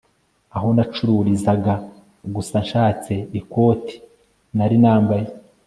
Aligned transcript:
aho 0.55 0.67
nacurizaga 0.75 1.73
gusa 2.35 2.55
nshatse 2.65 3.13
ikoti 3.39 3.95
nari 4.57 4.75
nambaye 4.83 5.27